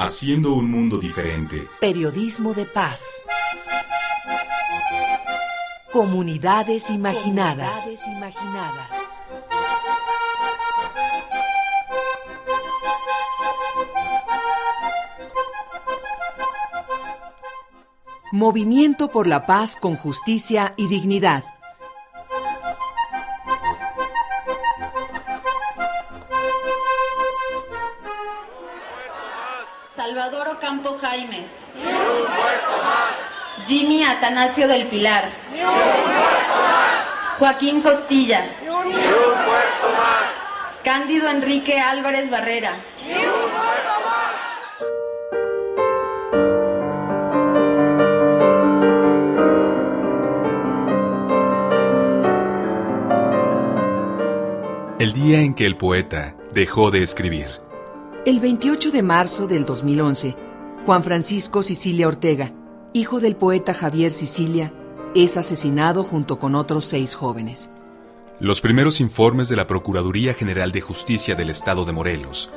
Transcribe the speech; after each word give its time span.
Haciendo 0.00 0.52
un 0.52 0.70
mundo 0.70 0.96
diferente. 0.96 1.66
Periodismo 1.80 2.54
de 2.54 2.66
paz. 2.66 3.04
Comunidades 5.90 6.88
imaginadas. 6.88 7.80
Comunidades 7.80 8.06
imaginadas. 8.06 8.90
Movimiento 18.30 19.08
por 19.08 19.26
la 19.26 19.46
paz 19.46 19.74
con 19.74 19.96
justicia 19.96 20.74
y 20.76 20.86
dignidad. 20.86 21.42
Atanasio 34.28 34.68
del 34.68 34.86
Pilar. 34.88 35.24
Joaquín 37.38 37.80
Costilla. 37.80 38.44
Cándido 40.84 41.30
Enrique 41.30 41.80
Álvarez 41.80 42.28
Barrera. 42.28 42.76
El 54.98 55.14
día 55.14 55.40
en 55.40 55.54
que 55.54 55.64
el 55.64 55.78
poeta 55.78 56.36
dejó 56.52 56.90
de 56.90 57.02
escribir. 57.02 57.46
El 58.26 58.40
28 58.40 58.90
de 58.90 59.02
marzo 59.02 59.46
del 59.46 59.64
2011, 59.64 60.36
Juan 60.84 61.02
Francisco 61.02 61.62
Sicilia 61.62 62.08
Ortega, 62.08 62.52
hijo 62.92 63.20
del 63.20 63.36
poeta 63.36 63.74
Javier 63.74 64.10
Sicilia, 64.10 64.72
es 65.14 65.36
asesinado 65.36 66.04
junto 66.04 66.38
con 66.38 66.54
otros 66.54 66.84
seis 66.84 67.14
jóvenes. 67.14 67.70
Los 68.40 68.60
primeros 68.60 69.00
informes 69.00 69.48
de 69.48 69.56
la 69.56 69.66
Procuraduría 69.66 70.32
General 70.32 70.70
de 70.70 70.80
Justicia 70.80 71.34
del 71.34 71.50
Estado 71.50 71.84
de 71.84 71.92
Morelos 71.92 72.50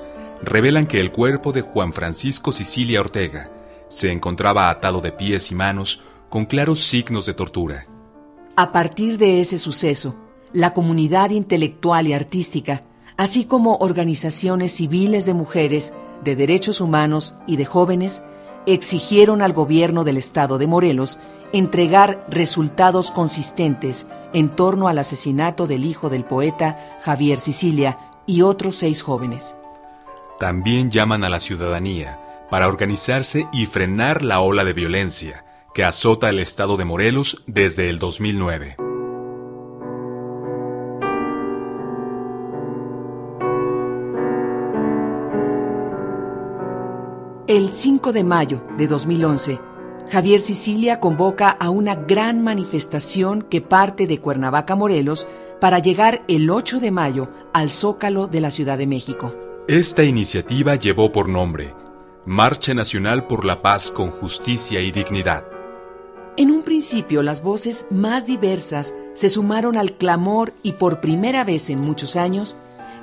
revelan 0.43 0.85
que 0.87 0.99
el 0.99 1.11
cuerpo 1.11 1.51
de 1.51 1.61
Juan 1.61 1.93
Francisco 1.93 2.51
Sicilia 2.51 3.01
Ortega 3.01 3.51
se 3.89 4.11
encontraba 4.11 4.69
atado 4.69 5.01
de 5.01 5.11
pies 5.11 5.51
y 5.51 5.55
manos 5.55 6.01
con 6.29 6.45
claros 6.45 6.79
signos 6.79 7.25
de 7.25 7.33
tortura. 7.33 7.87
A 8.55 8.71
partir 8.71 9.17
de 9.17 9.41
ese 9.41 9.57
suceso, 9.57 10.15
la 10.53 10.73
comunidad 10.73 11.31
intelectual 11.31 12.07
y 12.07 12.13
artística, 12.13 12.83
así 13.17 13.45
como 13.45 13.77
organizaciones 13.77 14.71
civiles 14.71 15.25
de 15.25 15.33
mujeres, 15.33 15.93
de 16.23 16.35
derechos 16.35 16.79
humanos 16.79 17.35
y 17.47 17.57
de 17.57 17.65
jóvenes, 17.65 18.21
exigieron 18.65 19.41
al 19.41 19.53
gobierno 19.53 20.03
del 20.03 20.17
estado 20.17 20.57
de 20.57 20.67
Morelos 20.67 21.19
entregar 21.53 22.25
resultados 22.29 23.11
consistentes 23.11 24.07
en 24.33 24.49
torno 24.49 24.87
al 24.87 24.99
asesinato 24.99 25.67
del 25.67 25.85
hijo 25.85 26.09
del 26.09 26.23
poeta 26.23 26.99
Javier 27.03 27.39
Sicilia 27.39 27.97
y 28.25 28.41
otros 28.41 28.75
seis 28.75 29.01
jóvenes. 29.01 29.55
También 30.39 30.91
llaman 30.91 31.23
a 31.23 31.29
la 31.29 31.39
ciudadanía 31.39 32.19
para 32.49 32.67
organizarse 32.67 33.47
y 33.53 33.65
frenar 33.65 34.23
la 34.23 34.39
ola 34.39 34.63
de 34.63 34.73
violencia 34.73 35.45
que 35.73 35.83
azota 35.83 36.29
el 36.29 36.39
estado 36.39 36.77
de 36.77 36.85
Morelos 36.85 37.43
desde 37.47 37.89
el 37.89 37.99
2009. 37.99 38.90
El 47.51 47.73
5 47.73 48.13
de 48.13 48.23
mayo 48.23 48.63
de 48.77 48.87
2011, 48.87 49.59
Javier 50.09 50.39
Sicilia 50.39 51.01
convoca 51.01 51.49
a 51.49 51.69
una 51.69 51.95
gran 51.95 52.41
manifestación 52.41 53.41
que 53.41 53.59
parte 53.59 54.07
de 54.07 54.21
Cuernavaca, 54.21 54.77
Morelos, 54.77 55.27
para 55.59 55.79
llegar 55.79 56.23
el 56.29 56.49
8 56.49 56.79
de 56.79 56.91
mayo 56.91 57.27
al 57.51 57.69
Zócalo 57.69 58.27
de 58.27 58.39
la 58.39 58.51
Ciudad 58.51 58.77
de 58.77 58.87
México. 58.87 59.35
Esta 59.67 60.05
iniciativa 60.05 60.75
llevó 60.75 61.11
por 61.11 61.27
nombre 61.27 61.75
Marcha 62.25 62.73
Nacional 62.73 63.27
por 63.27 63.43
la 63.43 63.61
Paz 63.61 63.91
con 63.91 64.11
Justicia 64.11 64.79
y 64.79 64.93
Dignidad. 64.93 65.43
En 66.37 66.51
un 66.51 66.63
principio 66.63 67.21
las 67.21 67.43
voces 67.43 67.85
más 67.91 68.25
diversas 68.25 68.93
se 69.13 69.27
sumaron 69.27 69.75
al 69.75 69.97
clamor 69.97 70.53
y 70.63 70.71
por 70.71 71.01
primera 71.01 71.43
vez 71.43 71.69
en 71.69 71.81
muchos 71.81 72.15
años 72.15 72.55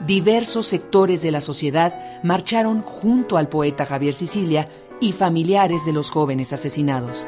diversos 0.07 0.67
sectores 0.67 1.23
de 1.23 1.31
la 1.31 1.41
sociedad 1.41 2.21
marcharon 2.23 2.83
junto 2.83 3.37
al 3.37 3.49
poeta 3.49 3.85
Javier 3.85 4.15
Sicilia 4.15 4.69
y 5.01 5.13
familiares 5.13 5.85
de 5.85 5.93
los 5.93 6.11
jóvenes 6.11 6.53
asesinados. 6.53 7.27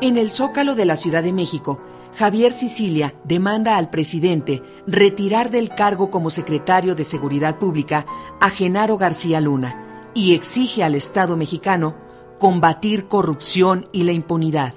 En 0.00 0.18
el 0.18 0.30
Zócalo 0.30 0.74
de 0.74 0.84
la 0.84 0.96
Ciudad 0.96 1.22
de 1.22 1.32
México, 1.32 1.80
Javier 2.16 2.52
Sicilia 2.52 3.14
demanda 3.24 3.76
al 3.76 3.90
presidente 3.90 4.62
retirar 4.86 5.50
del 5.50 5.70
cargo 5.70 6.10
como 6.10 6.30
secretario 6.30 6.94
de 6.94 7.04
Seguridad 7.04 7.58
Pública 7.58 8.06
a 8.40 8.48
Genaro 8.48 8.98
García 8.98 9.40
Luna 9.40 9.85
y 10.16 10.34
exige 10.34 10.82
al 10.82 10.94
Estado 10.94 11.36
mexicano 11.36 11.94
combatir 12.38 13.06
corrupción 13.06 13.88
y 13.92 14.04
la 14.04 14.12
impunidad. 14.12 14.72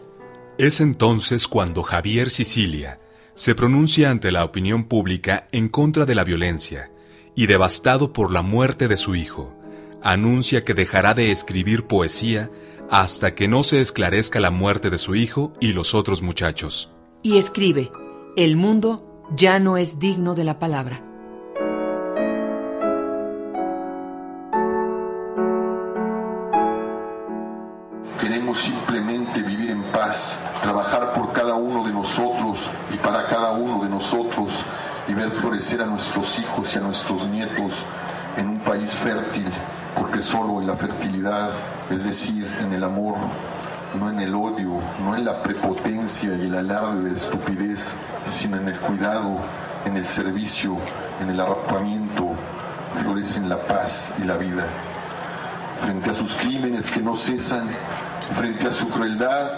Es 0.58 0.82
entonces 0.82 1.48
cuando 1.48 1.82
Javier 1.82 2.30
Sicilia 2.30 3.00
se 3.36 3.56
pronuncia 3.56 4.10
ante 4.10 4.34
la 4.34 4.44
opinión 4.44 4.84
pública 4.84 5.48
en 5.54 5.70
contra 5.70 6.06
de 6.06 6.14
la 6.14 6.26
violencia 6.26 6.92
y 7.36 7.48
devastado 7.48 8.12
por 8.12 8.34
la 8.34 8.42
muerte 8.42 8.90
de 8.90 8.98
su 8.98 9.16
hijo, 9.16 9.56
anuncia 10.04 10.66
que 10.66 10.74
dejará 10.74 11.14
de 11.14 11.32
escribir 11.32 11.88
poesía 11.88 12.52
hasta 12.92 13.34
que 13.34 13.48
no 13.48 13.64
se 13.64 13.80
esclarezca 13.80 14.42
la 14.42 14.52
muerte 14.52 14.90
de 14.90 14.98
su 14.98 15.16
hijo 15.16 15.54
y 15.62 15.72
los 15.72 15.96
otros 15.96 16.22
muchachos. 16.22 16.92
Y 17.24 17.38
escribe, 17.38 17.92
el 18.36 18.58
mundo 18.58 19.24
ya 19.38 19.60
no 19.60 19.78
es 19.78 20.00
digno 20.00 20.36
de 20.36 20.44
la 20.44 20.60
palabra. 20.60 21.09
Nosotros 34.12 34.52
y 35.08 35.14
ver 35.14 35.30
florecer 35.30 35.82
a 35.82 35.86
nuestros 35.86 36.40
hijos 36.40 36.74
y 36.74 36.78
a 36.80 36.82
nuestros 36.82 37.28
nietos 37.28 37.76
en 38.38 38.48
un 38.48 38.60
país 38.60 38.92
fértil, 38.92 39.46
porque 39.96 40.22
solo 40.22 40.60
en 40.60 40.68
la 40.68 40.76
fertilidad, 40.76 41.52
es 41.92 42.04
decir, 42.04 42.52
en 42.60 42.74
el 42.74 42.84
amor, 42.84 43.16
no 44.00 44.10
en 44.10 44.20
el 44.20 44.34
odio, 44.34 44.82
no 45.04 45.16
en 45.16 45.26
la 45.26 45.44
prepotencia 45.44 46.34
y 46.36 46.48
el 46.48 46.56
alarde 46.56 47.12
de 47.12 47.18
estupidez, 47.18 47.94
sino 48.32 48.58
en 48.58 48.70
el 48.70 48.80
cuidado, 48.80 49.38
en 49.86 49.96
el 49.96 50.08
servicio, 50.08 50.78
en 51.22 51.30
el 51.30 51.40
arropamiento, 51.40 52.34
florecen 53.04 53.48
la 53.48 53.58
paz 53.58 54.14
y 54.20 54.24
la 54.24 54.38
vida. 54.38 54.66
Frente 55.84 56.10
a 56.10 56.16
sus 56.16 56.34
crímenes 56.34 56.90
que 56.90 57.02
no 57.02 57.16
cesan, 57.16 57.68
frente 58.36 58.68
a 58.68 58.72
su 58.72 58.90
crueldad, 58.90 59.52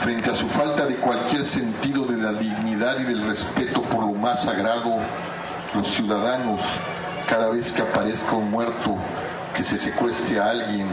frente 0.00 0.30
a 0.30 0.34
su 0.34 0.48
falta 0.48 0.86
de 0.86 0.94
cualquier 0.94 1.44
sentido 1.44 2.06
de 2.06 2.16
la 2.16 2.32
dignidad 2.32 2.98
y 3.00 3.04
del 3.04 3.26
respeto 3.26 3.82
por 3.82 4.00
lo 4.00 4.14
más 4.14 4.42
sagrado, 4.42 4.96
los 5.74 5.88
ciudadanos, 5.88 6.62
cada 7.28 7.50
vez 7.50 7.70
que 7.70 7.82
aparezca 7.82 8.32
un 8.32 8.50
muerto, 8.50 8.96
que 9.54 9.62
se 9.62 9.78
secuestre 9.78 10.40
a 10.40 10.50
alguien, 10.50 10.86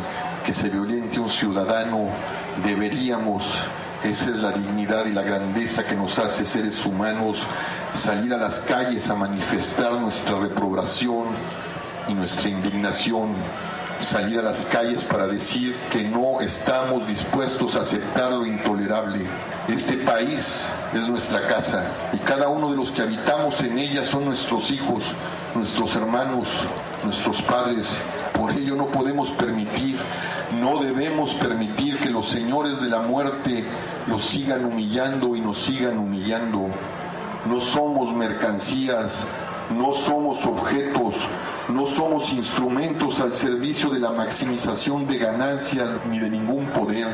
que 0.46 0.54
se 0.54 0.70
violente 0.70 1.18
a 1.18 1.22
un 1.22 1.30
ciudadano, 1.30 2.10
deberíamos, 2.66 3.46
esa 4.04 4.26
es 4.26 4.38
la 4.38 4.52
dignidad 4.52 5.06
y 5.06 5.14
la 5.14 5.22
grandeza 5.22 5.86
que 5.86 5.96
nos 5.96 6.20
hace 6.20 6.44
seres 6.46 6.86
humanos, 6.86 7.42
salir 7.94 8.34
a 8.34 8.38
las 8.38 8.60
calles 8.60 9.10
a 9.10 9.16
manifestar 9.16 9.94
nuestra 9.94 10.38
reprobación 10.38 11.28
y 12.10 12.14
nuestra 12.14 12.50
indignación 12.50 13.30
salir 14.02 14.40
a 14.40 14.44
las 14.44 14.66
calles 14.66 15.04
para 15.04 15.28
decir 15.28 15.76
que 15.92 16.04
no 16.04 16.40
estamos 16.42 17.08
dispuestos 17.08 17.76
a 17.76 17.82
aceptar 17.82 18.32
lo 18.32 18.46
intolerable. 18.46 19.26
Este 19.68 19.98
país 19.98 20.66
es 20.94 21.08
nuestra 21.08 21.48
casa 21.48 21.84
y 22.14 22.18
cada 22.18 22.48
uno 22.48 22.70
de 22.70 22.78
los 22.78 22.92
que 22.92 23.02
habitamos 23.02 23.60
en 23.62 23.80
ella 23.80 24.06
son 24.06 24.26
nuestros 24.26 24.72
hijos, 24.72 25.04
nuestros 25.56 25.96
hermanos, 25.96 26.48
nuestros 27.04 27.42
padres. 27.42 27.96
Por 28.34 28.52
ello 28.52 28.76
no 28.76 28.88
podemos 28.88 29.30
permitir, 29.32 29.98
no 30.62 30.80
debemos 30.80 31.34
permitir 31.36 31.98
que 31.98 32.10
los 32.10 32.30
señores 32.30 32.80
de 32.82 32.90
la 32.90 33.00
muerte 33.00 33.66
nos 34.06 34.26
sigan 34.26 34.66
humillando 34.66 35.36
y 35.36 35.42
nos 35.42 35.60
sigan 35.60 35.98
humillando. 35.98 36.68
No 37.46 37.62
somos 37.62 38.16
mercancías, 38.16 39.26
no 39.70 39.94
somos 39.94 40.46
objetos, 40.46 41.16
somos 41.98 42.32
instrumentos 42.32 43.20
al 43.22 43.34
servicio 43.34 43.90
de 43.90 44.00
la 44.00 44.12
maximización 44.12 45.08
de 45.08 45.18
ganancias 45.18 46.00
ni 46.08 46.20
de 46.20 46.30
ningún 46.30 46.68
poder. 46.68 47.08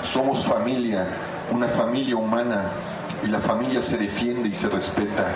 Somos 0.00 0.46
familia, 0.46 1.06
una 1.52 1.68
familia 1.68 2.16
humana, 2.16 2.72
y 3.22 3.26
la 3.26 3.38
familia 3.40 3.82
se 3.82 3.98
defiende 3.98 4.48
y 4.48 4.54
se 4.54 4.70
respeta. 4.70 5.26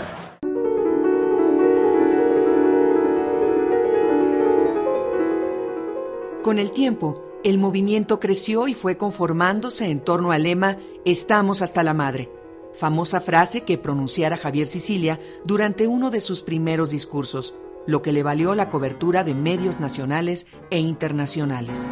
Con 6.43 6.58
el 6.58 6.70
tiempo, 6.70 7.23
el 7.44 7.58
movimiento 7.58 8.19
creció 8.19 8.69
y 8.69 8.75
fue 8.75 8.96
conformándose 8.96 9.91
en 9.91 10.00
torno 10.00 10.32
al 10.32 10.44
lema 10.44 10.79
Estamos 11.05 11.61
hasta 11.61 11.82
la 11.82 11.93
madre, 11.93 12.31
famosa 12.73 13.20
frase 13.20 13.64
que 13.64 13.76
pronunciara 13.76 14.38
Javier 14.38 14.67
Sicilia 14.67 15.20
durante 15.44 15.87
uno 15.87 16.11
de 16.11 16.23
sus 16.23 16.41
primeros 16.41 16.88
discursos 16.88 17.55
lo 17.88 18.02
que 18.02 18.12
le 18.12 18.23
valió 18.23 18.55
la 18.55 18.69
cobertura 18.69 19.25
de 19.25 19.35
medios 19.35 19.81
nacionales 19.81 20.46
e 20.70 20.79
internacionales. 20.79 21.88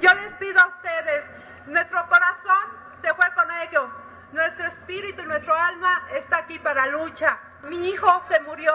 Yo 0.00 0.14
les 0.14 0.32
pido 0.38 0.60
a 0.60 0.68
ustedes, 0.68 1.24
nuestro 1.66 2.08
corazón 2.08 2.64
se 3.02 3.12
fue 3.12 3.26
con 3.34 3.46
ellos, 3.68 3.84
nuestro 4.32 4.66
espíritu 4.66 5.20
y 5.20 5.26
nuestro 5.26 5.54
alma 5.54 6.04
está 6.16 6.38
aquí 6.38 6.58
para 6.58 6.86
lucha. 6.86 7.38
Mi 7.68 7.90
hijo 7.90 8.22
se 8.26 8.40
murió, 8.40 8.72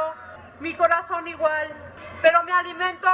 mi 0.60 0.75
corazón 0.75 1.28
igual, 1.28 1.68
pero 2.22 2.44
mi 2.44 2.52
alimento 2.52 3.10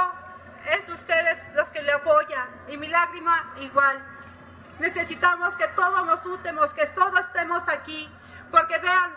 es 0.78 0.86
ustedes 0.90 1.38
los 1.54 1.66
que 1.68 1.80
le 1.80 1.92
apoyan 1.92 2.48
y 2.68 2.76
mi 2.76 2.88
lágrima 2.88 3.54
igual. 3.62 3.96
Necesitamos 4.78 5.54
que 5.54 5.68
todos 5.68 6.04
nos 6.04 6.26
útemos, 6.26 6.68
que 6.74 6.84
todos 6.84 7.18
estemos 7.18 7.66
aquí, 7.66 8.10
porque 8.50 8.76
vean, 8.76 9.10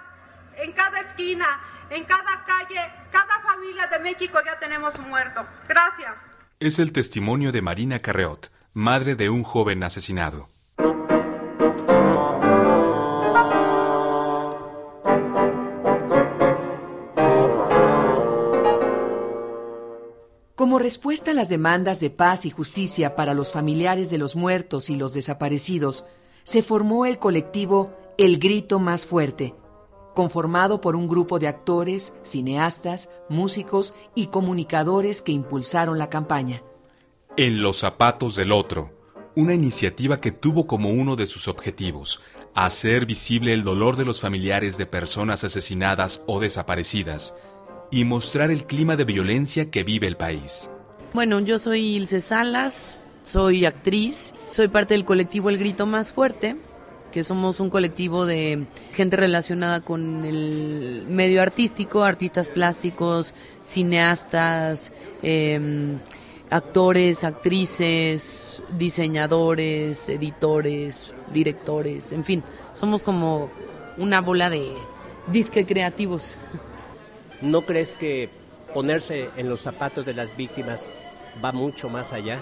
en 0.56 0.72
cada 0.72 1.02
esquina, 1.02 1.60
en 1.90 2.04
cada 2.06 2.46
calle, 2.46 2.80
cada 3.12 3.42
familia 3.42 3.88
de 3.88 4.00
México 4.00 4.40
ya 4.46 4.60
tenemos 4.60 4.96
un 4.96 5.10
muerto. 5.10 5.46
Gracias. 5.68 6.14
Es 6.60 6.80
el 6.80 6.92
testimonio 6.92 7.52
de 7.52 7.62
Marina 7.62 8.00
Carreot, 8.00 8.52
madre 8.74 9.16
de 9.16 9.30
un 9.30 9.44
joven 9.44 9.84
asesinado. 9.84 10.50
Como 20.56 20.78
respuesta 20.78 21.32
a 21.32 21.34
las 21.34 21.48
demandas 21.48 22.02
de 22.02 22.10
paz 22.10 22.46
y 22.46 22.52
justicia 22.52 23.16
para 23.16 23.34
los 23.34 23.54
familiares 23.54 24.10
de 24.10 24.18
los 24.18 24.36
muertos 24.36 24.90
y 24.90 24.98
los 24.98 25.14
desaparecidos, 25.14 26.06
se 26.44 26.62
formó 26.62 27.06
el 27.06 27.18
colectivo 27.18 27.96
El 28.18 28.40
Grito 28.40 28.78
Más 28.78 29.06
Fuerte, 29.06 29.56
conformado 30.20 30.82
por 30.82 30.98
un 30.98 31.08
grupo 31.08 31.40
de 31.40 31.48
actores, 31.48 32.14
cineastas, 32.24 33.10
músicos 33.30 33.96
y 34.16 34.28
comunicadores 34.28 35.22
que 35.22 35.32
impulsaron 35.32 35.98
la 35.98 36.10
campaña. 36.10 36.62
En 37.38 37.62
los 37.62 37.78
zapatos 37.78 38.36
del 38.36 38.52
otro, 38.52 38.92
una 39.38 39.54
iniciativa 39.54 40.20
que 40.20 40.34
tuvo 40.34 40.68
como 40.68 40.90
uno 40.90 41.16
de 41.16 41.26
sus 41.26 41.48
objetivos 41.48 42.20
hacer 42.54 43.06
visible 43.06 43.54
el 43.54 43.64
dolor 43.64 43.96
de 43.96 44.04
los 44.04 44.20
familiares 44.20 44.78
de 44.78 44.86
personas 44.86 45.46
asesinadas 45.46 46.22
o 46.28 46.42
desaparecidas 46.42 47.34
y 47.90 48.04
mostrar 48.04 48.52
el 48.52 48.66
clima 48.66 48.98
de 48.98 49.06
violencia 49.06 49.72
que 49.72 49.86
vive 49.86 50.08
el 50.08 50.18
país. 50.18 50.70
Bueno, 51.14 51.40
yo 51.40 51.60
soy 51.60 51.96
Ilse 51.96 52.20
Salas, 52.20 52.98
soy 53.24 53.64
actriz, 53.64 54.34
soy 54.52 54.68
parte 54.68 54.96
del 54.96 55.06
colectivo 55.06 55.50
El 55.50 55.60
Grito 55.60 55.86
Más 55.86 56.12
Fuerte, 56.12 56.58
que 57.12 57.24
somos 57.24 57.60
un 57.60 57.70
colectivo 57.70 58.26
de 58.26 58.66
gente 58.94 59.16
relacionada 59.16 59.82
con 59.82 60.26
el 60.26 61.06
medio 61.08 61.42
artístico, 61.42 62.04
artistas 62.04 62.48
plásticos, 62.48 63.34
cineastas, 63.62 64.92
em, 65.22 66.00
actores, 66.50 67.24
actrices, 67.24 68.62
diseñadores, 68.78 70.10
editores, 70.10 71.14
directores, 71.32 72.12
en 72.12 72.24
fin, 72.24 72.44
somos 72.74 73.04
como 73.04 73.52
una 73.98 74.22
bola 74.22 74.50
de 74.50 74.74
disque 75.28 75.66
creativos. 75.66 76.38
¿No 77.42 77.66
crees 77.66 77.96
que 77.96 78.30
ponerse 78.74 79.30
en 79.38 79.50
los 79.50 79.62
zapatos 79.62 80.06
de 80.06 80.14
las 80.14 80.36
víctimas 80.36 80.90
va 81.44 81.52
mucho 81.52 81.90
más 81.90 82.14
allá? 82.14 82.42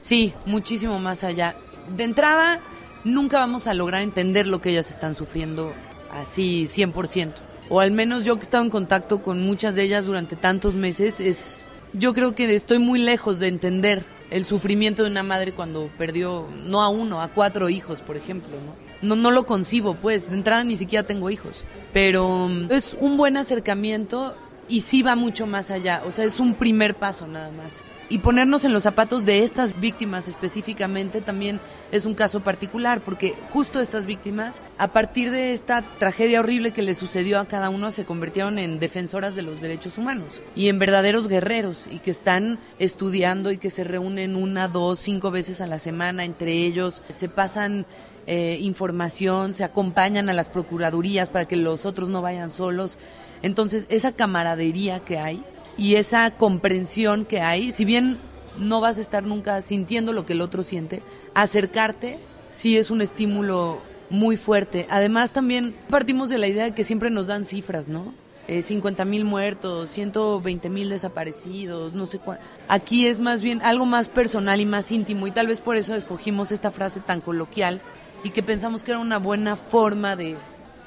Sí, 0.00 0.32
muchísimo 0.46 0.98
más 0.98 1.24
allá. 1.24 1.56
De 1.96 2.04
entrada, 2.04 2.60
nunca 3.04 3.38
vamos 3.38 3.66
a 3.66 3.74
lograr 3.74 4.02
entender 4.02 4.46
lo 4.46 4.60
que 4.60 4.70
ellas 4.70 4.90
están 4.90 5.14
sufriendo 5.14 5.72
así 6.10 6.66
100%. 6.66 7.34
O 7.68 7.80
al 7.80 7.90
menos 7.90 8.24
yo 8.24 8.36
que 8.36 8.42
he 8.42 8.44
estado 8.44 8.64
en 8.64 8.70
contacto 8.70 9.22
con 9.22 9.42
muchas 9.42 9.74
de 9.74 9.82
ellas 9.82 10.06
durante 10.06 10.36
tantos 10.36 10.74
meses, 10.74 11.20
es 11.20 11.64
yo 11.92 12.14
creo 12.14 12.34
que 12.34 12.54
estoy 12.54 12.78
muy 12.78 12.98
lejos 13.00 13.38
de 13.38 13.48
entender 13.48 14.04
el 14.30 14.44
sufrimiento 14.44 15.04
de 15.04 15.10
una 15.10 15.22
madre 15.22 15.52
cuando 15.52 15.90
perdió 15.98 16.46
no 16.64 16.82
a 16.82 16.88
uno, 16.88 17.20
a 17.20 17.28
cuatro 17.28 17.68
hijos, 17.68 18.00
por 18.00 18.16
ejemplo, 18.16 18.50
¿no? 18.50 18.88
No, 19.00 19.14
no 19.14 19.30
lo 19.30 19.46
concibo, 19.46 19.94
pues, 19.94 20.28
de 20.28 20.34
entrada 20.34 20.64
ni 20.64 20.76
siquiera 20.76 21.06
tengo 21.06 21.30
hijos, 21.30 21.64
pero 21.92 22.48
mm, 22.48 22.72
es 22.72 22.96
un 23.00 23.16
buen 23.16 23.36
acercamiento 23.36 24.36
y 24.68 24.80
sí 24.80 25.02
va 25.02 25.14
mucho 25.14 25.46
más 25.46 25.70
allá, 25.70 26.02
o 26.04 26.10
sea, 26.10 26.24
es 26.24 26.40
un 26.40 26.54
primer 26.54 26.96
paso 26.96 27.26
nada 27.26 27.50
más 27.52 27.82
y 28.08 28.18
ponernos 28.18 28.64
en 28.64 28.72
los 28.72 28.82
zapatos 28.82 29.24
de 29.24 29.42
estas 29.42 29.78
víctimas 29.78 30.28
específicamente 30.28 31.20
también 31.20 31.60
es 31.92 32.06
un 32.06 32.14
caso 32.14 32.40
particular, 32.40 33.00
porque 33.00 33.34
justo 33.50 33.80
estas 33.80 34.04
víctimas, 34.06 34.62
a 34.78 34.88
partir 34.88 35.30
de 35.30 35.52
esta 35.52 35.82
tragedia 35.98 36.40
horrible 36.40 36.72
que 36.72 36.82
le 36.82 36.94
sucedió 36.94 37.38
a 37.38 37.46
cada 37.46 37.70
uno, 37.70 37.92
se 37.92 38.04
convirtieron 38.04 38.58
en 38.58 38.78
defensoras 38.78 39.34
de 39.34 39.42
los 39.42 39.60
derechos 39.60 39.98
humanos 39.98 40.40
y 40.54 40.68
en 40.68 40.78
verdaderos 40.78 41.28
guerreros 41.28 41.86
y 41.90 41.98
que 41.98 42.10
están 42.10 42.58
estudiando 42.78 43.52
y 43.52 43.58
que 43.58 43.70
se 43.70 43.84
reúnen 43.84 44.36
una, 44.36 44.68
dos, 44.68 44.98
cinco 44.98 45.30
veces 45.30 45.60
a 45.60 45.66
la 45.66 45.78
semana 45.78 46.24
entre 46.24 46.52
ellos, 46.52 47.02
se 47.08 47.28
pasan 47.28 47.86
eh, 48.26 48.58
información, 48.60 49.54
se 49.54 49.64
acompañan 49.64 50.28
a 50.28 50.34
las 50.34 50.50
procuradurías 50.50 51.30
para 51.30 51.46
que 51.46 51.56
los 51.56 51.86
otros 51.86 52.10
no 52.10 52.20
vayan 52.20 52.50
solos. 52.50 52.98
Entonces, 53.40 53.86
esa 53.88 54.12
camaradería 54.12 55.00
que 55.00 55.18
hay 55.18 55.42
y 55.78 55.94
esa 55.94 56.30
comprensión 56.32 57.24
que 57.24 57.40
hay, 57.40 57.72
si 57.72 57.84
bien 57.84 58.18
no 58.58 58.80
vas 58.80 58.98
a 58.98 59.00
estar 59.00 59.24
nunca 59.24 59.62
sintiendo 59.62 60.12
lo 60.12 60.26
que 60.26 60.32
el 60.34 60.40
otro 60.40 60.64
siente, 60.64 61.02
acercarte 61.34 62.18
sí 62.48 62.76
es 62.76 62.90
un 62.90 63.00
estímulo 63.00 63.80
muy 64.10 64.36
fuerte. 64.36 64.86
Además 64.90 65.32
también 65.32 65.74
partimos 65.88 66.28
de 66.28 66.38
la 66.38 66.48
idea 66.48 66.64
de 66.64 66.74
que 66.74 66.84
siempre 66.84 67.10
nos 67.10 67.28
dan 67.28 67.44
cifras, 67.44 67.88
¿no? 67.88 68.12
Eh, 68.48 68.62
50 68.62 69.04
mil 69.04 69.26
muertos, 69.26 69.90
120 69.90 70.70
mil 70.70 70.88
desaparecidos, 70.88 71.92
no 71.92 72.06
sé 72.06 72.18
cuánto. 72.18 72.42
Aquí 72.66 73.06
es 73.06 73.20
más 73.20 73.42
bien 73.42 73.60
algo 73.62 73.84
más 73.84 74.08
personal 74.08 74.60
y 74.60 74.64
más 74.64 74.90
íntimo 74.90 75.26
y 75.26 75.30
tal 75.30 75.46
vez 75.46 75.60
por 75.60 75.76
eso 75.76 75.94
escogimos 75.94 76.50
esta 76.50 76.70
frase 76.70 77.00
tan 77.00 77.20
coloquial 77.20 77.82
y 78.24 78.30
que 78.30 78.42
pensamos 78.42 78.82
que 78.82 78.92
era 78.92 79.00
una 79.00 79.18
buena 79.18 79.54
forma 79.54 80.16
de, 80.16 80.36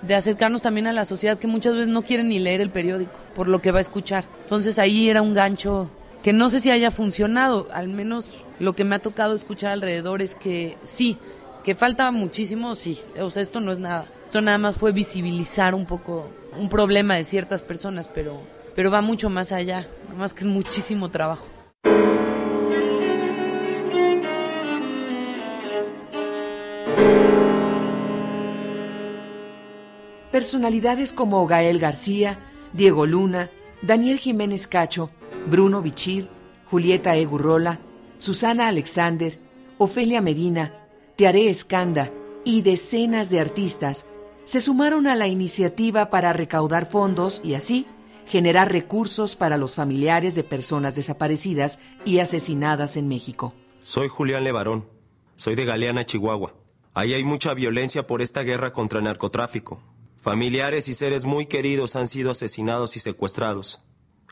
de 0.02 0.16
acercarnos 0.16 0.62
también 0.62 0.88
a 0.88 0.94
la 0.94 1.06
sociedad 1.06 1.38
que 1.38 1.48
muchas 1.48 1.74
veces 1.74 1.88
no 1.88 2.02
quiere 2.02 2.24
ni 2.24 2.40
leer 2.40 2.62
el 2.62 2.70
periódico 2.70 3.14
por 3.36 3.48
lo 3.48 3.62
que 3.62 3.72
va 3.72 3.80
a 3.80 3.82
escuchar. 3.82 4.26
Entonces 4.44 4.80
ahí 4.80 5.10
era 5.10 5.22
un 5.22 5.34
gancho 5.34 5.90
que 6.24 6.34
no 6.34 6.50
sé 6.50 6.62
si 6.62 6.72
haya 6.72 6.92
funcionado, 6.92 7.68
al 7.72 7.88
menos 7.88 8.34
lo 8.60 8.74
que 8.74 8.84
me 8.84 8.96
ha 8.96 9.00
tocado 9.00 9.36
escuchar 9.36 9.72
alrededor 9.72 10.22
es 10.22 10.36
que 10.36 10.78
sí, 10.84 11.18
que 11.64 11.76
falta 11.76 12.12
muchísimo, 12.12 12.76
sí, 12.76 13.00
o 13.20 13.32
sea, 13.32 13.42
esto 13.42 13.60
no 13.60 13.72
es 13.72 13.80
nada. 13.80 14.06
Esto 14.26 14.42
nada 14.42 14.58
más 14.58 14.78
fue 14.78 14.92
visibilizar 14.92 15.76
un 15.76 15.86
poco 15.86 16.30
un 16.58 16.70
problema 16.70 17.16
de 17.16 17.24
ciertas 17.24 17.62
personas, 17.62 18.08
pero, 18.08 18.40
pero 18.76 18.92
va 18.92 19.02
mucho 19.02 19.30
más 19.30 19.52
allá, 19.52 19.86
más 20.18 20.34
que 20.34 20.42
es 20.42 20.46
muchísimo 20.46 21.10
trabajo. 21.10 21.46
Personalidades 30.32 31.14
como 31.14 31.46
Gael 31.46 31.80
García, 31.80 32.40
Diego 32.74 33.06
Luna, 33.06 33.50
Daniel 33.82 34.18
Jiménez 34.18 34.68
Cacho, 34.68 35.10
Bruno 35.48 35.82
Bichir, 35.82 36.30
Julieta 36.66 37.16
Egurrola, 37.16 37.80
Susana 38.18 38.68
Alexander, 38.68 39.40
Ofelia 39.78 40.22
Medina, 40.22 40.74
Tearé 41.16 41.50
Escanda 41.50 42.10
y 42.46 42.62
decenas 42.62 43.30
de 43.30 43.40
artistas 43.40 44.06
se 44.46 44.62
sumaron 44.62 45.08
a 45.08 45.16
la 45.16 45.28
iniciativa 45.28 46.10
para 46.10 46.34
recaudar 46.34 46.90
fondos 46.90 47.42
y 47.44 47.54
así 47.54 47.86
generar 48.26 48.72
recursos 48.72 49.36
para 49.36 49.58
los 49.58 49.76
familiares 49.76 50.36
de 50.36 50.44
personas 50.44 50.96
desaparecidas 50.96 51.80
y 52.06 52.20
asesinadas 52.20 52.98
en 52.98 53.08
México. 53.08 53.54
Soy 53.84 54.08
Julián 54.08 54.44
Levarón. 54.44 54.88
Soy 55.36 55.56
de 55.56 55.66
Galeana, 55.66 56.06
Chihuahua. 56.06 56.54
Ahí 56.94 57.14
hay 57.14 57.24
mucha 57.24 57.54
violencia 57.54 58.08
por 58.08 58.22
esta 58.22 58.44
guerra 58.44 58.74
contra 58.74 59.00
el 59.00 59.06
narcotráfico. 59.06 59.82
Familiares 60.22 60.88
y 60.88 60.94
seres 60.94 61.26
muy 61.26 61.48
queridos 61.48 61.96
han 61.96 62.06
sido 62.06 62.30
asesinados 62.30 62.96
y 62.96 63.00
secuestrados, 63.00 63.82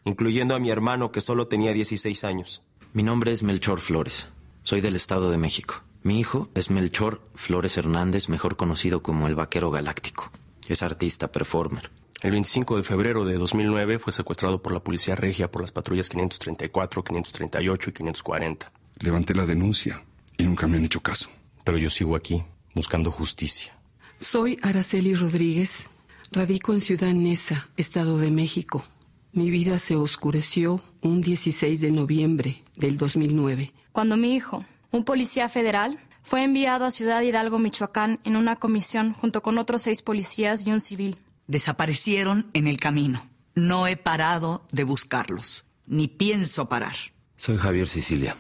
incluyendo 0.05 0.53
a 0.53 0.59
mi 0.59 0.69
hermano 0.69 1.11
que 1.11 1.19
solo 1.19 1.47
tenía 1.47 1.73
16 1.73 2.25
años. 2.25 2.61
Mi 2.93 3.01
nombre 3.01 3.31
es 3.31 3.41
Melchor 3.41 3.79
Flores. 3.79 4.29
Soy 4.61 4.81
del 4.81 4.95
Estado 4.95 5.31
de 5.31 5.39
México. 5.39 5.81
Mi 6.03 6.19
hijo 6.19 6.47
es 6.53 6.69
Melchor 6.69 7.23
Flores 7.33 7.75
Hernández, 7.75 8.29
mejor 8.29 8.55
conocido 8.55 9.01
como 9.01 9.25
el 9.25 9.33
Vaquero 9.33 9.71
Galáctico. 9.71 10.31
Es 10.67 10.83
artista, 10.83 11.31
performer. 11.31 11.89
El 12.21 12.31
25 12.31 12.77
de 12.77 12.83
febrero 12.83 13.25
de 13.25 13.39
2009 13.39 13.97
fue 13.97 14.13
secuestrado 14.13 14.61
por 14.61 14.73
la 14.73 14.83
Policía 14.83 15.15
Regia 15.15 15.49
por 15.49 15.63
las 15.63 15.71
patrullas 15.71 16.07
534, 16.07 17.03
538 17.03 17.89
y 17.89 17.93
540. 17.93 18.71
Levanté 18.99 19.33
la 19.33 19.47
denuncia 19.47 20.05
y 20.37 20.43
nunca 20.43 20.67
me 20.67 20.77
han 20.77 20.85
hecho 20.85 21.01
caso. 21.01 21.31
Pero 21.63 21.79
yo 21.79 21.89
sigo 21.89 22.15
aquí, 22.15 22.43
buscando 22.75 23.09
justicia. 23.09 23.78
Soy 24.21 24.59
Araceli 24.61 25.15
Rodríguez. 25.15 25.85
Radico 26.33 26.73
en 26.73 26.81
Ciudad 26.81 27.13
Neza, 27.13 27.69
Estado 27.77 28.17
de 28.17 28.31
México. 28.31 28.83
Mi 29.31 29.49
vida 29.49 29.79
se 29.79 29.95
oscureció 29.95 30.81
un 31.01 31.21
16 31.21 31.79
de 31.79 31.91
noviembre 31.93 32.61
del 32.75 32.97
2009. 32.97 33.71
Cuando 33.93 34.17
mi 34.17 34.35
hijo, 34.35 34.65
un 34.91 35.05
policía 35.05 35.47
federal, 35.47 35.97
fue 36.21 36.43
enviado 36.43 36.83
a 36.83 36.91
Ciudad 36.91 37.21
Hidalgo, 37.21 37.59
Michoacán, 37.59 38.19
en 38.25 38.35
una 38.35 38.57
comisión 38.57 39.13
junto 39.13 39.41
con 39.41 39.57
otros 39.57 39.83
seis 39.83 40.01
policías 40.01 40.67
y 40.67 40.71
un 40.73 40.81
civil. 40.81 41.15
Desaparecieron 41.47 42.49
en 42.51 42.67
el 42.67 42.77
camino. 42.77 43.25
No 43.55 43.87
he 43.87 43.95
parado 43.95 44.65
de 44.73 44.83
buscarlos, 44.83 45.63
ni 45.87 46.09
pienso 46.09 46.67
parar. 46.67 46.95
Soy 47.37 47.55
Javier 47.55 47.87
Sicilia. 47.87 48.35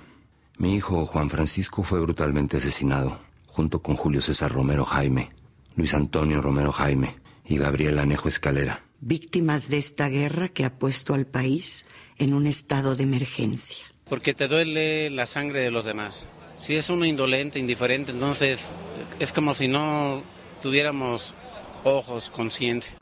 Mi 0.57 0.75
hijo 0.75 1.05
Juan 1.05 1.29
Francisco 1.29 1.83
fue 1.83 2.01
brutalmente 2.01 2.57
asesinado, 2.57 3.17
junto 3.47 3.81
con 3.81 3.95
Julio 3.95 4.21
César 4.21 4.51
Romero 4.51 4.83
Jaime, 4.83 5.31
Luis 5.79 5.93
Antonio 5.93 6.41
Romero 6.41 6.73
Jaime 6.73 7.15
y 7.45 7.55
Gabriel 7.57 7.99
Anejo 7.99 8.27
Escalera. 8.27 8.83
Víctimas 8.99 9.69
de 9.69 9.77
esta 9.77 10.09
guerra 10.09 10.49
que 10.49 10.65
ha 10.65 10.77
puesto 10.77 11.13
al 11.13 11.25
país 11.25 11.85
en 12.17 12.33
un 12.33 12.47
estado 12.47 12.97
de 12.97 13.03
emergencia. 13.03 13.85
Porque 14.09 14.33
te 14.33 14.49
duele 14.49 15.09
la 15.09 15.25
sangre 15.25 15.61
de 15.61 15.71
los 15.71 15.85
demás. 15.85 16.27
Si 16.57 16.75
es 16.75 16.89
uno 16.89 17.05
indolente, 17.05 17.59
indiferente, 17.59 18.11
entonces 18.11 18.59
es 19.21 19.31
como 19.31 19.55
si 19.55 19.69
no 19.69 20.21
tuviéramos 20.61 21.33
ojos, 21.85 22.29
conciencia. 22.29 22.97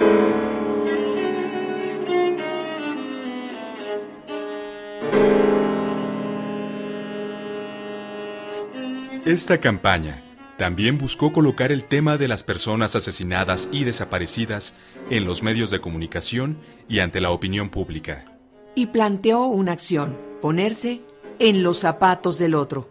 Esta 9.25 9.59
campaña 9.59 10.26
también 10.57 10.97
buscó 10.97 11.31
colocar 11.31 11.71
el 11.71 11.83
tema 11.83 12.17
de 12.17 12.27
las 12.27 12.43
personas 12.43 12.95
asesinadas 12.95 13.69
y 13.71 13.83
desaparecidas 13.83 14.75
en 15.09 15.25
los 15.25 15.43
medios 15.43 15.69
de 15.69 15.79
comunicación 15.79 16.57
y 16.89 16.99
ante 16.99 17.21
la 17.21 17.31
opinión 17.31 17.69
pública. 17.69 18.25
Y 18.75 18.87
planteó 18.87 19.45
una 19.45 19.71
acción, 19.71 20.17
ponerse 20.41 21.01
en 21.39 21.61
los 21.61 21.79
zapatos 21.79 22.39
del 22.39 22.55
otro, 22.55 22.89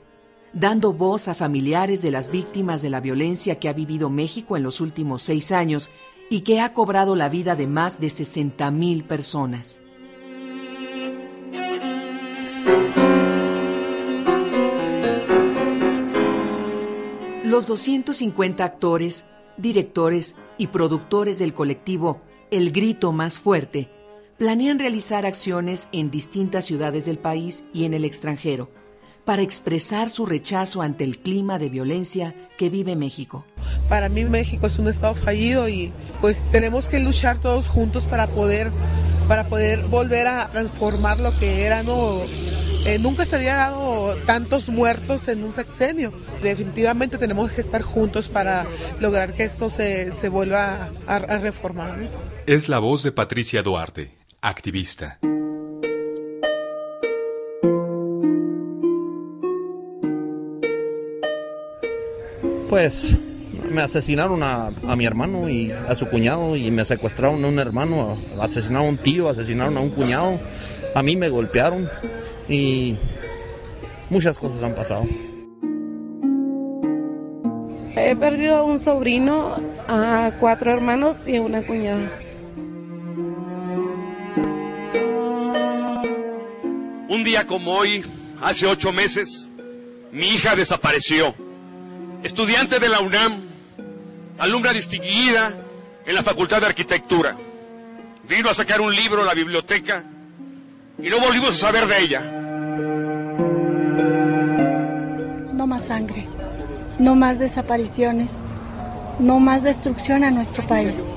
dando 0.53 0.93
voz 0.93 1.29
a 1.29 1.35
familiares 1.35 2.03
de 2.03 2.13
las 2.13 2.31
víctimas 2.31 2.83
de 2.83 2.91
la 2.91 3.01
violencia 3.01 3.59
que 3.59 3.69
ha 3.69 3.73
vivido 3.73 4.11
México 4.11 4.57
en 4.57 4.63
los 4.63 4.81
últimos 4.81 5.23
seis 5.23 5.51
años 5.51 5.91
y 6.31 6.41
que 6.43 6.61
ha 6.61 6.73
cobrado 6.73 7.17
la 7.17 7.29
vida 7.29 7.57
de 7.57 7.67
más 7.67 8.01
de 8.01 8.11
60 8.11 8.71
mil 8.71 9.05
personas. 9.05 9.81
Los 17.47 17.69
250 17.69 18.65
actores, 18.65 19.25
directores 19.57 20.35
y 20.59 20.67
productores 20.67 21.38
del 21.38 21.55
colectivo 21.55 22.21
El 22.50 22.73
Grito 22.73 23.12
Más 23.12 23.38
Fuerte 23.38 23.88
planean 24.37 24.81
realizar 24.81 25.25
acciones 25.25 25.87
en 25.93 26.11
distintas 26.11 26.65
ciudades 26.65 27.05
del 27.05 27.21
país 27.21 27.62
y 27.73 27.85
en 27.85 27.95
el 27.95 28.05
extranjero 28.05 28.69
para 29.25 29.43
expresar 29.43 30.11
su 30.11 30.26
rechazo 30.26 30.83
ante 30.83 31.05
el 31.05 31.21
clima 31.21 31.61
de 31.61 31.69
violencia 31.69 32.35
que 32.59 32.69
vive 32.69 32.97
México. 32.97 33.45
Para 33.88 34.09
mí 34.09 34.25
México 34.25 34.67
es 34.67 34.81
un 34.81 34.88
estado 34.88 35.15
fallido 35.15 35.69
y 35.69 35.93
pues 36.21 36.50
tenemos 36.50 36.88
que 36.88 36.99
luchar 36.99 37.41
todos 37.41 37.69
juntos 37.69 38.07
para 38.07 38.26
poder 38.26 38.73
para 39.29 39.49
poder 39.49 39.87
volver 39.87 40.26
a 40.26 40.49
transformar 40.50 41.21
lo 41.21 41.37
que 41.38 41.65
era 41.65 41.85
no 41.85 42.23
eh, 42.87 42.99
nunca 43.00 43.26
se 43.26 43.35
había 43.35 43.57
dado 43.57 44.14
tantos 44.26 44.69
muertos 44.69 45.26
en 45.26 45.43
un 45.43 45.52
sexenio. 45.52 46.12
Definitivamente 46.40 47.19
tenemos 47.19 47.50
que 47.50 47.61
estar 47.61 47.83
juntos 47.83 48.28
para 48.28 48.66
lograr 49.00 49.33
que 49.33 49.43
esto 49.43 49.71
se, 49.71 50.12
se 50.12 50.28
vuelva 50.28 50.93
a, 51.09 51.16
a 51.16 51.38
reformar. 51.38 52.09
Es 52.47 52.69
la 52.69 52.78
voz 52.78 53.02
de 53.02 53.11
Patricia 53.11 53.62
Duarte, 53.62 54.12
activista. 54.40 55.19
Pues 62.69 63.16
me 63.71 63.83
asesinaron 63.83 64.43
a, 64.43 64.66
a, 64.66 64.97
mi 64.97 65.07
hermano 65.07 65.49
y 65.49 65.73
a 65.73 65.95
su 65.97 66.09
cuñado 66.09 66.57
y 66.57 66.71
me 66.71 66.85
secuestraron 66.85 67.45
a 67.45 67.49
un 67.49 67.59
hermano, 67.59 68.16
asesinaron 68.40 68.87
a 68.87 68.90
un 68.90 68.99
tío, 68.99 69.28
asesinaron 69.28 69.76
a 69.76 69.81
un 69.81 69.90
cuñado, 69.90 70.40
a 70.95 71.02
mí 71.02 71.16
me 71.16 71.28
golpearon 71.28 71.90
y 72.49 72.97
muchas 74.11 74.38
cosas 74.38 74.62
han 74.62 74.75
pasado. 74.75 75.07
He 77.97 78.15
perdido 78.15 78.57
a 78.57 78.62
un 78.62 78.79
sobrino, 78.79 79.57
a 79.88 80.33
cuatro 80.38 80.71
hermanos 80.71 81.26
y 81.26 81.37
a 81.37 81.43
una 81.43 81.67
cuñada. 81.67 82.11
Un 87.09 87.25
día 87.25 87.47
como 87.47 87.73
hoy, 87.73 88.05
hace 88.43 88.67
ocho 88.67 88.93
meses, 88.93 89.49
mi 90.12 90.29
hija 90.29 90.55
desapareció. 90.55 91.35
Estudiante 92.23 92.79
de 92.79 92.88
la 92.88 93.00
UNAM, 93.00 93.49
alumna 94.38 94.73
distinguida 94.73 95.57
en 96.05 96.15
la 96.15 96.23
Facultad 96.23 96.61
de 96.61 96.67
Arquitectura. 96.67 97.37
Vino 98.29 98.50
a 98.50 98.55
sacar 98.55 98.81
un 98.81 98.95
libro 98.95 99.23
a 99.23 99.26
la 99.26 99.35
biblioteca 99.35 100.05
y 100.99 101.09
no 101.09 101.19
volvimos 101.21 101.50
a 101.50 101.67
saber 101.67 101.87
de 101.87 102.00
ella. 102.03 102.36
Más 105.76 105.88
sangre, 105.88 106.26
no 106.99 107.14
más 107.14 107.38
desapariciones, 107.38 108.38
no 109.18 109.40
más 109.40 109.62
destrucción 109.62 110.25
a 110.25 110.30
nuestro 110.30 110.66
país. 110.66 111.16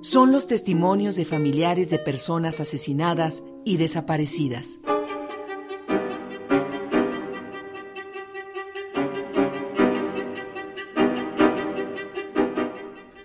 Son 0.00 0.32
los 0.32 0.48
testimonios 0.48 1.14
de 1.14 1.24
familiares 1.24 1.90
de 1.90 2.00
personas 2.00 2.58
asesinadas 2.58 3.44
y 3.64 3.76
desaparecidas. 3.76 4.80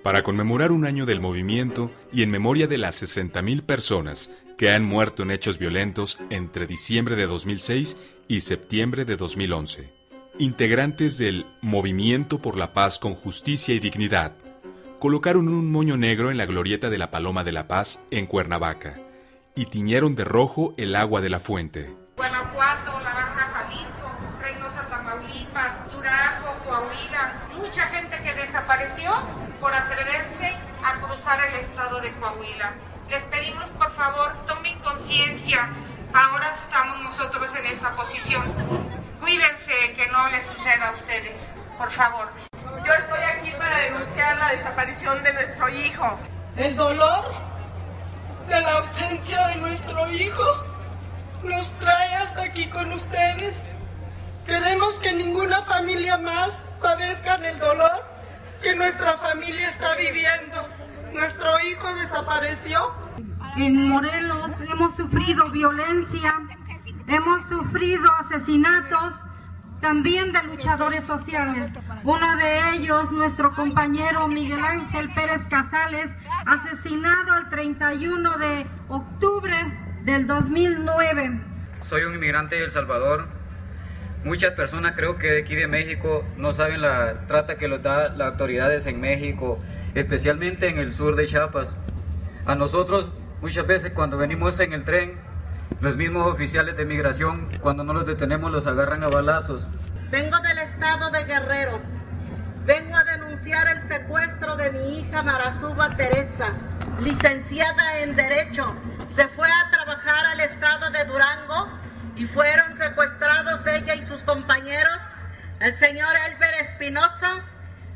Para 0.04 0.22
conmemorar 0.22 0.72
un 0.72 0.86
año 0.86 1.06
del 1.06 1.22
movimiento 1.22 1.90
y 2.12 2.24
en 2.24 2.30
memoria 2.30 2.68
de 2.68 2.78
las 2.78 3.02
60.000 3.02 3.64
personas 3.64 4.30
que 4.58 4.70
han 4.70 4.84
muerto 4.84 5.24
en 5.24 5.32
hechos 5.32 5.58
violentos 5.58 6.20
entre 6.30 6.68
diciembre 6.68 7.16
de 7.16 7.26
2006 7.26 7.98
y 8.28 8.42
septiembre 8.42 9.06
de 9.06 9.16
2011. 9.16 9.92
Integrantes 10.40 11.18
del 11.18 11.46
Movimiento 11.62 12.42
por 12.42 12.58
la 12.58 12.74
Paz 12.74 13.00
con 13.00 13.16
Justicia 13.16 13.74
y 13.74 13.80
Dignidad 13.80 14.34
colocaron 15.00 15.48
un 15.48 15.72
moño 15.72 15.98
negro 15.98 16.32
en 16.32 16.38
la 16.38 16.46
glorieta 16.46 16.90
de 16.90 16.98
la 16.98 17.10
Paloma 17.10 17.44
de 17.44 17.52
la 17.52 17.68
Paz 17.68 18.00
en 18.12 18.26
Cuernavaca 18.26 19.00
y 19.56 19.68
tiñeron 19.68 20.16
de 20.16 20.26
rojo 20.26 20.74
el 20.78 20.96
agua 20.96 21.22
de 21.22 21.30
la 21.30 21.40
fuente. 21.40 21.96
Guanajuato, 22.18 23.00
La 23.02 23.14
Barca, 23.14 23.52
Jalisco, 23.54 24.12
Reynosa, 24.42 24.88
Tamaulipas, 24.90 25.92
Durango, 25.92 26.58
Coahuila, 26.66 27.48
mucha 27.60 27.84
gente 27.88 28.18
que 28.24 28.34
desapareció 28.34 29.12
por 29.64 29.74
atreverse 29.74 30.58
a 30.84 31.00
cruzar 31.00 31.40
el 31.46 31.56
estado 31.56 32.02
de 32.02 32.12
Coahuila. 32.16 32.74
Les 33.10 33.24
pedimos 33.24 33.64
por 33.70 33.90
favor 33.92 34.34
tomen 34.46 34.78
conciencia, 34.80 35.70
ahora 36.14 36.52
estamos 36.52 37.00
nosotros 37.00 37.56
en 37.56 37.66
esta 37.68 37.96
posición. 37.96 38.44
Cuídense 39.22 39.94
que 39.96 40.06
no 40.12 40.28
les 40.28 40.46
suceda 40.48 40.90
a 40.90 40.92
ustedes, 40.92 41.56
por 41.78 41.90
favor. 41.90 42.28
Yo 42.86 42.94
estoy 42.94 43.24
aquí 43.24 43.52
para 43.58 43.78
denunciar 43.78 44.38
la 44.38 44.50
desaparición 44.50 45.24
de 45.24 45.34
nuestro 45.34 45.70
hijo. 45.70 46.20
El 46.58 46.76
dolor 46.76 47.32
de 48.50 48.60
la 48.60 48.72
ausencia 48.80 49.48
de 49.48 49.56
nuestro 49.56 50.12
hijo 50.12 50.44
nos 51.42 51.72
trae 51.80 52.16
hasta 52.16 52.44
aquí 52.44 52.70
con 52.70 52.92
ustedes. 52.92 53.56
Queremos 54.46 55.00
que 55.00 55.14
ninguna 55.14 55.62
familia 55.62 56.18
más 56.18 56.66
padezca 56.82 57.36
el 57.36 57.58
dolor 57.60 58.13
que 58.64 58.76
nuestra 58.76 59.18
familia 59.18 59.70
está 59.70 59.94
viviendo. 59.96 60.70
Nuestro 61.14 61.50
hijo 61.68 61.94
desapareció. 61.96 62.80
En 63.58 63.90
Morelos 63.90 64.52
hemos 64.72 64.96
sufrido 64.96 65.52
violencia, 65.52 66.42
hemos 67.08 67.44
sufrido 67.50 68.10
asesinatos, 68.22 69.14
también 69.82 70.32
de 70.32 70.42
luchadores 70.44 71.04
sociales. 71.04 71.72
Uno 72.04 72.38
de 72.38 72.76
ellos, 72.76 73.12
nuestro 73.12 73.54
compañero 73.54 74.28
Miguel 74.30 74.64
Ángel 74.64 75.14
Pérez 75.14 75.42
Casales, 75.50 76.10
asesinado 76.46 77.38
el 77.40 77.50
31 77.50 78.38
de 78.38 78.66
octubre 78.88 79.54
del 80.04 80.26
2009. 80.26 81.42
Soy 81.82 82.04
un 82.04 82.16
inmigrante 82.16 82.56
de 82.56 82.64
El 82.64 82.72
Salvador. 82.72 83.28
Muchas 84.24 84.54
personas 84.54 84.94
creo 84.96 85.18
que 85.18 85.32
de 85.32 85.42
aquí 85.42 85.54
de 85.54 85.68
México 85.68 86.24
no 86.38 86.54
saben 86.54 86.82
la 86.82 87.26
trata 87.28 87.56
que 87.56 87.68
los 87.68 87.84
da 87.84 88.08
las 88.08 88.32
autoridades 88.32 88.86
en 88.86 89.02
México, 89.02 89.60
especialmente 89.96 90.70
en 90.70 90.78
el 90.78 90.94
sur 90.94 91.18
de 91.18 91.26
Chiapas. 91.26 91.76
A 92.46 92.56
nosotros 92.56 93.10
muchas 93.42 93.68
veces 93.68 93.92
cuando 93.92 94.18
venimos 94.18 94.58
en 94.62 94.72
el 94.72 94.86
tren 94.86 95.20
los 95.82 95.98
mismos 95.98 96.32
oficiales 96.32 96.78
de 96.78 96.86
migración, 96.86 97.50
cuando 97.60 97.84
no 97.84 97.94
los 97.94 98.06
detenemos, 98.06 98.50
los 98.50 98.66
agarran 98.66 99.04
a 99.04 99.10
balazos. 99.10 99.68
Vengo 100.10 100.40
del 100.40 100.60
estado 100.60 101.12
de 101.12 101.26
Guerrero. 101.26 101.82
Vengo 102.66 102.96
a 102.96 103.04
denunciar 103.04 103.68
el 103.68 103.82
secuestro 103.82 104.56
de 104.56 104.72
mi 104.72 105.00
hija 105.00 105.22
Marazuba 105.22 105.98
Teresa, 105.98 106.54
licenciada 107.02 108.00
en 108.00 108.16
Derecho. 108.16 108.74
Se 109.06 109.28
fue 109.28 109.50
a 109.50 109.70
trabajar 109.70 110.28
al 110.28 110.40
estado 110.40 110.90
de 110.92 111.04
Durango 111.04 111.83
y 112.16 112.28
fueron 112.28 112.74
secuestrados 112.74 113.66
ella 113.66 113.96
y 113.96 114.04
sus 114.04 114.24
compañeros, 114.24 115.00
el 115.60 115.74
señor 115.74 116.16
Elber 116.28 116.54
Espinosa, 116.56 117.42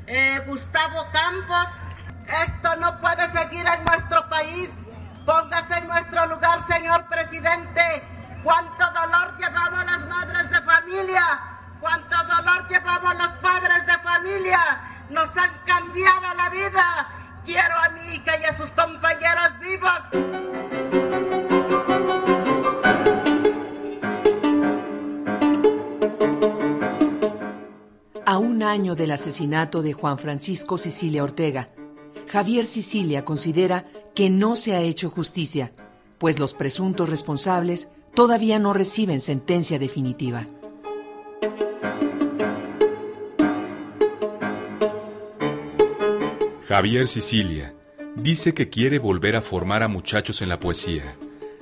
eh, 0.08 0.40
Gustavo 0.46 1.08
Campos. 1.12 1.68
Esto 2.46 2.76
no 2.78 3.00
puede 3.00 3.30
seguir 3.32 3.66
en 3.68 3.84
nuestro 3.84 4.28
país. 4.30 4.88
Póngase 5.26 5.78
en 5.78 5.88
nuestro 5.88 6.26
lugar, 6.28 6.66
señor 6.68 7.06
presidente. 7.08 8.04
Cuánto 8.44 8.86
dolor 8.92 9.38
llevamos 9.38 9.86
las 9.86 10.06
madres 10.06 10.50
de 10.50 10.62
familia. 10.62 11.24
Cuánto 11.80 12.16
dolor 12.24 12.68
llevamos 12.70 13.16
los 13.16 13.30
padres 13.36 13.86
de 13.86 13.98
familia. 14.00 14.60
Nos 15.10 15.30
han 15.38 15.52
cambiado 15.66 16.34
la 16.36 16.50
vida. 16.50 17.08
Quiero 17.46 17.78
a 17.78 17.90
mi 17.90 18.16
hija 18.16 18.38
y 18.38 18.46
a 18.46 18.54
sus 18.54 18.72
compañeros 18.72 19.60
vivos. 19.60 21.07
Año 28.68 28.96
del 28.96 29.12
asesinato 29.12 29.82
de 29.82 29.94
Juan 29.94 30.20
Francisco 30.20 30.78
Sicilia 30.78 31.24
Ortega, 31.24 31.70
Javier 32.28 32.66
Sicilia 32.66 33.26
considera 33.26 33.86
que 34.14 34.30
no 34.30 34.56
se 34.56 34.76
ha 34.76 34.82
hecho 34.82 35.10
justicia, 35.10 35.72
pues 36.18 36.40
los 36.40 36.54
presuntos 36.54 37.10
responsables 37.10 37.88
todavía 38.14 38.60
no 38.60 38.74
reciben 38.74 39.22
sentencia 39.22 39.80
definitiva. 39.80 40.48
Javier 46.68 47.08
Sicilia 47.08 47.74
dice 48.16 48.54
que 48.54 48.70
quiere 48.70 49.00
volver 49.00 49.36
a 49.38 49.42
formar 49.42 49.84
a 49.84 49.88
muchachos 49.88 50.42
en 50.42 50.50
la 50.50 50.60
poesía, 50.60 51.16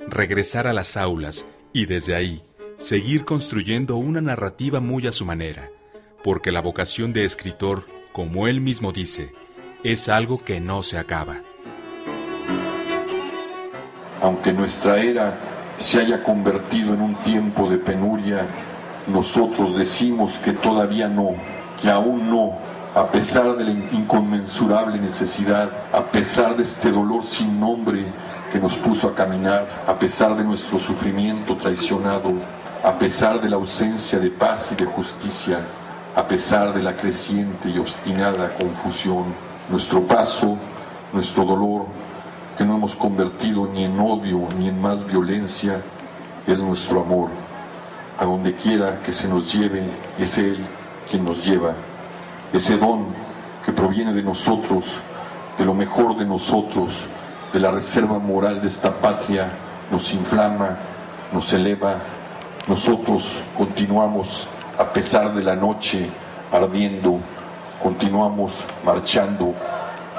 regresar 0.08 0.66
a 0.66 0.72
las 0.72 0.96
aulas 0.96 1.46
y 1.72 1.86
desde 1.86 2.16
ahí 2.16 2.42
seguir 2.76 3.24
construyendo 3.24 3.96
una 3.96 4.20
narrativa 4.20 4.80
muy 4.80 5.06
a 5.06 5.12
su 5.12 5.24
manera, 5.24 5.70
porque 6.26 6.50
la 6.50 6.60
vocación 6.60 7.12
de 7.12 7.24
escritor, 7.24 7.86
como 8.10 8.48
él 8.48 8.60
mismo 8.60 8.90
dice, 8.90 9.32
es 9.84 10.08
algo 10.08 10.38
que 10.38 10.60
no 10.60 10.82
se 10.82 10.98
acaba. 10.98 11.36
Aunque 14.20 14.52
nuestra 14.52 14.98
era 14.98 15.38
se 15.78 16.00
haya 16.00 16.24
convertido 16.24 16.94
en 16.94 17.00
un 17.00 17.14
tiempo 17.22 17.70
de 17.70 17.78
penuria, 17.78 18.44
nosotros 19.06 19.78
decimos 19.78 20.32
que 20.44 20.52
todavía 20.52 21.06
no, 21.06 21.36
que 21.80 21.88
aún 21.88 22.28
no, 22.28 22.58
a 22.96 23.08
pesar 23.12 23.56
de 23.56 23.64
la 23.64 23.70
inconmensurable 23.70 24.98
necesidad, 24.98 25.70
a 25.92 26.10
pesar 26.10 26.56
de 26.56 26.64
este 26.64 26.90
dolor 26.90 27.24
sin 27.24 27.60
nombre 27.60 28.02
que 28.50 28.58
nos 28.58 28.74
puso 28.74 29.06
a 29.06 29.14
caminar, 29.14 29.84
a 29.86 29.96
pesar 29.96 30.36
de 30.36 30.42
nuestro 30.42 30.80
sufrimiento 30.80 31.56
traicionado, 31.56 32.32
a 32.82 32.98
pesar 32.98 33.40
de 33.40 33.48
la 33.48 33.54
ausencia 33.54 34.18
de 34.18 34.30
paz 34.30 34.72
y 34.72 34.74
de 34.74 34.86
justicia, 34.86 35.60
a 36.16 36.26
pesar 36.26 36.72
de 36.72 36.82
la 36.82 36.96
creciente 36.96 37.68
y 37.68 37.78
obstinada 37.78 38.54
confusión, 38.54 39.34
nuestro 39.68 40.00
paso, 40.06 40.56
nuestro 41.12 41.44
dolor, 41.44 41.84
que 42.56 42.64
no 42.64 42.76
hemos 42.76 42.96
convertido 42.96 43.68
ni 43.70 43.84
en 43.84 44.00
odio 44.00 44.48
ni 44.58 44.68
en 44.68 44.80
más 44.80 45.06
violencia, 45.06 45.82
es 46.46 46.58
nuestro 46.58 47.02
amor. 47.02 47.28
A 48.18 48.24
donde 48.24 48.54
quiera 48.54 49.02
que 49.02 49.12
se 49.12 49.28
nos 49.28 49.52
lleve, 49.52 49.84
es 50.18 50.38
Él 50.38 50.64
quien 51.10 51.22
nos 51.22 51.44
lleva. 51.44 51.74
Ese 52.50 52.78
don 52.78 53.08
que 53.62 53.72
proviene 53.72 54.14
de 54.14 54.22
nosotros, 54.22 54.86
de 55.58 55.66
lo 55.66 55.74
mejor 55.74 56.16
de 56.16 56.24
nosotros, 56.24 56.94
de 57.52 57.60
la 57.60 57.70
reserva 57.70 58.18
moral 58.18 58.62
de 58.62 58.68
esta 58.68 58.90
patria, 59.02 59.50
nos 59.90 60.10
inflama, 60.14 60.78
nos 61.30 61.52
eleva. 61.52 61.96
Nosotros 62.66 63.28
continuamos, 63.54 64.48
a 64.78 64.92
pesar 64.92 65.34
de 65.34 65.42
la 65.42 65.56
noche, 65.56 66.08
ardiendo 66.52 67.20
continuamos 67.82 68.52
marchando, 68.84 69.54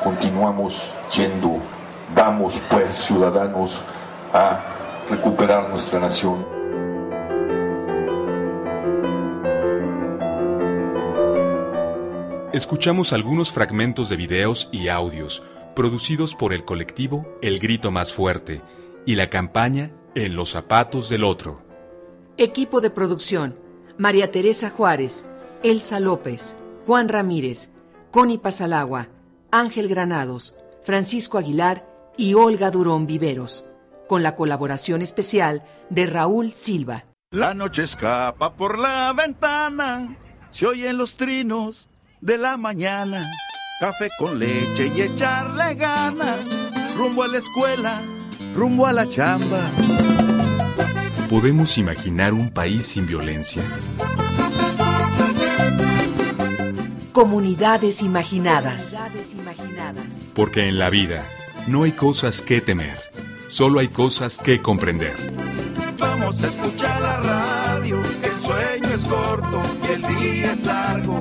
continuamos 0.04 0.82
yendo. 1.16 1.62
Vamos 2.16 2.54
pues, 2.70 2.96
ciudadanos, 2.96 3.82
a 4.34 4.62
recuperar 5.10 5.70
nuestra 5.70 6.00
nación. 6.00 6.46
Escuchamos 12.54 13.14
algunos 13.14 13.52
fragmentos 13.52 14.10
de 14.10 14.16
videos 14.16 14.70
y 14.72 14.88
audios 14.88 15.44
producidos 15.76 16.34
por 16.34 16.54
el 16.54 16.66
colectivo 16.66 17.28
El 17.42 17.60
Grito 17.60 17.92
Más 17.92 18.14
Fuerte 18.14 18.62
y 19.06 19.16
la 19.16 19.30
campaña 19.30 19.92
En 20.16 20.36
los 20.36 20.52
Zapatos 20.52 21.10
del 21.10 21.24
Otro. 21.24 21.62
Equipo 22.38 22.82
de 22.82 22.90
producción, 22.90 23.56
María 23.98 24.32
Teresa 24.32 24.70
Juárez, 24.70 25.26
Elsa 25.64 26.00
López, 26.00 26.56
Juan 26.86 27.10
Ramírez, 27.10 27.72
Connie 28.12 28.38
Pasalagua, 28.38 29.08
Ángel 29.52 29.88
Granados, 29.88 30.56
Francisco 30.84 31.38
Aguilar 31.38 31.86
y 32.16 32.36
Olga 32.36 32.70
Durón 32.70 33.08
Viveros, 33.08 33.66
con 34.08 34.22
la 34.22 34.36
colaboración 34.36 35.02
especial 35.02 35.64
de 35.90 36.06
Raúl 36.06 36.52
Silva. 36.52 37.06
La 37.32 37.54
noche 37.54 37.84
escapa 37.84 38.54
por 38.54 38.78
la 38.78 39.12
ventana, 39.14 40.16
se 40.52 40.68
oyen 40.68 40.98
los 40.98 41.18
trinos 41.18 41.90
de 42.22 42.38
la 42.38 42.56
mañana, 42.56 43.28
café 43.80 44.10
con 44.20 44.38
leche 44.38 44.92
y 44.96 45.02
echarle 45.02 45.76
ganas, 45.76 46.40
rumbo 46.96 47.24
a 47.24 47.28
la 47.28 47.40
escuela, 47.40 48.02
rumbo 48.54 48.86
a 48.86 48.94
la 48.94 49.08
chamba. 49.08 49.72
¿Podemos 51.30 51.78
imaginar 51.78 52.34
un 52.34 52.50
país 52.50 52.86
sin 52.86 53.06
violencia? 53.06 53.62
Comunidades 57.12 58.02
imaginadas. 58.02 58.96
Porque 60.34 60.70
en 60.70 60.80
la 60.80 60.90
vida 60.90 61.26
no 61.68 61.84
hay 61.84 61.92
cosas 61.92 62.42
que 62.42 62.62
temer, 62.62 62.98
solo 63.50 63.82
hay 63.82 63.90
cosas 63.90 64.38
que 64.38 64.62
comprender. 64.62 65.18
Vamos 65.98 66.42
a 66.42 66.48
escuchar 66.48 67.02
la 67.02 67.18
radio, 67.18 68.02
el 68.24 68.40
sueño 68.40 68.96
es 68.96 69.04
corto 69.04 69.62
y 69.84 69.92
el 69.92 70.02
día 70.04 70.54
es 70.54 70.66
largo. 70.66 71.20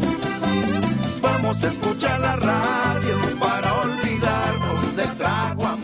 Vamos 1.20 1.64
a 1.64 1.66
escuchar 1.66 2.20
la 2.20 2.36
radio 2.36 3.38
para 3.40 3.74
olvidarnos 3.74 4.96
del 4.96 5.16
trago 5.16 5.75